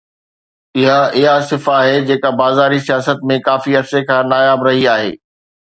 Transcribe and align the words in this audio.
اها 0.83 0.95
اها 1.17 1.35
صنف 1.49 1.67
آهي 1.81 1.99
جيڪا 2.09 2.33
بازاري 2.41 2.81
سياست 2.89 3.23
۾ 3.35 3.39
ڪافي 3.49 3.79
عرصي 3.83 4.05
کان 4.11 4.35
ناياب 4.37 4.69
رهي 4.71 4.85
آهي. 4.99 5.17